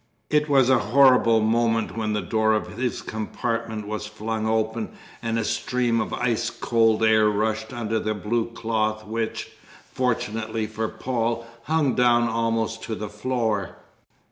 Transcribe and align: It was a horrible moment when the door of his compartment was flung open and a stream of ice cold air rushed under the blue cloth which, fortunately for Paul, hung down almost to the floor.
It 0.31 0.49
was 0.49 0.67
a 0.71 0.79
horrible 0.79 1.41
moment 1.41 1.95
when 1.95 2.13
the 2.13 2.23
door 2.23 2.53
of 2.53 2.75
his 2.75 3.03
compartment 3.03 3.85
was 3.87 4.07
flung 4.07 4.47
open 4.47 4.93
and 5.21 5.37
a 5.37 5.43
stream 5.45 6.01
of 6.01 6.11
ice 6.11 6.49
cold 6.49 7.03
air 7.03 7.29
rushed 7.29 7.71
under 7.71 7.99
the 7.99 8.15
blue 8.15 8.47
cloth 8.47 9.05
which, 9.05 9.51
fortunately 9.93 10.65
for 10.65 10.87
Paul, 10.87 11.45
hung 11.65 11.93
down 11.93 12.27
almost 12.27 12.81
to 12.85 12.95
the 12.95 13.09
floor. 13.09 13.77